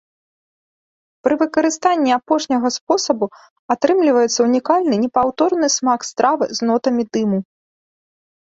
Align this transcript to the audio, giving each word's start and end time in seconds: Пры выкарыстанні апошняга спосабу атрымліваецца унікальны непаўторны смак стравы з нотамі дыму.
Пры 1.25 1.33
выкарыстанні 1.41 2.11
апошняга 2.19 2.67
спосабу 2.77 3.25
атрымліваецца 3.75 4.39
унікальны 4.47 4.95
непаўторны 5.05 5.67
смак 5.77 5.99
стравы 6.11 6.45
з 6.57 6.71
нотамі 6.71 7.03
дыму. 7.15 7.39